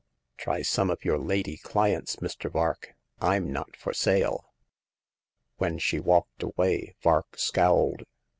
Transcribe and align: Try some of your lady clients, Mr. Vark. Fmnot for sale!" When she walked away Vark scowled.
Try 0.35 0.63
some 0.63 0.89
of 0.89 1.05
your 1.05 1.19
lady 1.19 1.57
clients, 1.57 2.15
Mr. 2.15 2.49
Vark. 2.51 2.95
Fmnot 3.21 3.75
for 3.75 3.93
sale!" 3.93 4.45
When 5.59 5.77
she 5.77 5.99
walked 5.99 6.41
away 6.41 6.95
Vark 7.03 7.37
scowled. 7.37 8.01